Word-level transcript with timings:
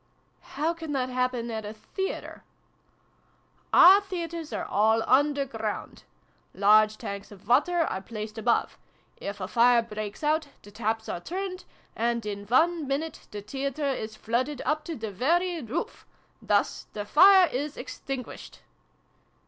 "How 0.57 0.73
can 0.73 0.93
that 0.93 1.09
happen 1.09 1.51
at 1.51 1.63
a 1.63 1.73
theatre?" 1.73 2.43
"Our 3.71 4.01
theatres 4.01 4.51
are 4.51 4.65
all 4.65 5.03
underground. 5.05 6.05
Large 6.55 6.97
tanks 6.97 7.31
of 7.31 7.47
water 7.47 7.81
are 7.81 8.01
placed 8.01 8.39
above. 8.39 8.79
If 9.17 9.39
a 9.39 9.47
fire 9.47 9.83
breaks 9.83 10.23
out, 10.23 10.47
the 10.63 10.71
taps 10.71 11.07
are 11.07 11.19
turned, 11.19 11.65
and 11.95 12.25
in 12.25 12.45
one 12.47 12.87
minute 12.87 13.27
the 13.29 13.43
theatre 13.43 13.85
is 13.89 14.15
flooded, 14.15 14.59
up 14.65 14.83
to 14.85 14.95
the 14.95 15.11
very 15.11 15.61
roof! 15.61 16.07
Thus 16.41 16.87
the 16.93 17.05
fire 17.05 17.45
is 17.49 17.77
extinguished." 17.77 18.63